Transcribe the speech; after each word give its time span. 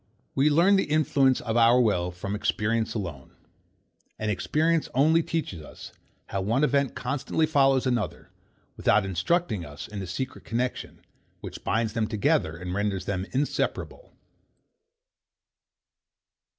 We 0.33 0.49
learn 0.49 0.77
the 0.77 0.85
influence 0.89 1.41
of 1.41 1.55
our 1.55 1.79
will 1.79 2.09
from 2.09 2.33
experience 2.33 2.95
alone. 2.95 3.35
And 4.17 4.31
experience 4.31 4.89
only 4.95 5.21
teaches 5.21 5.61
us, 5.61 5.91
how 6.25 6.41
one 6.41 6.63
event 6.63 6.95
constantly 6.95 7.45
follows 7.45 7.85
another; 7.85 8.31
without 8.75 9.05
instructing 9.05 9.63
us 9.63 9.87
in 9.87 9.99
the 9.99 10.07
secret 10.07 10.43
connexion, 10.43 11.05
which 11.41 11.63
binds 11.63 11.93
them 11.93 12.07
together, 12.07 12.57
and 12.57 12.73
renders 12.73 13.05
them 13.05 13.27
inseparable. 13.31 14.11